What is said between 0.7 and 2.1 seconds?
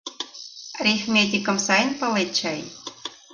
Арифметикым сайын